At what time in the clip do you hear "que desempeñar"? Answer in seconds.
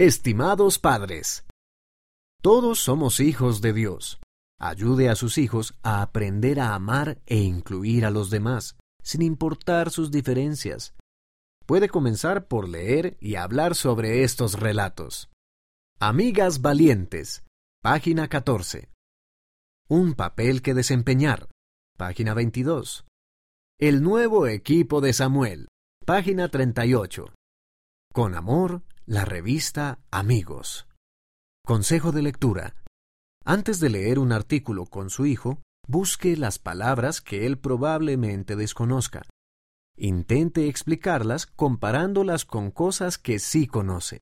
20.62-21.50